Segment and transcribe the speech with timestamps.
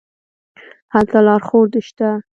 [0.93, 2.09] هلته لارښود شته.